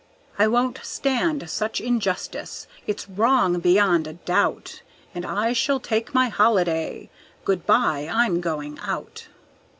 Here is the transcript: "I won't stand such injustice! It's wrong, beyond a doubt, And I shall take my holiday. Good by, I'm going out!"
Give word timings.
"I 0.39 0.47
won't 0.47 0.79
stand 0.81 1.47
such 1.47 1.79
injustice! 1.79 2.65
It's 2.87 3.07
wrong, 3.07 3.59
beyond 3.59 4.07
a 4.07 4.13
doubt, 4.13 4.81
And 5.13 5.27
I 5.27 5.53
shall 5.53 5.79
take 5.79 6.11
my 6.11 6.27
holiday. 6.27 7.11
Good 7.45 7.67
by, 7.67 8.09
I'm 8.11 8.41
going 8.41 8.79
out!" 8.79 9.27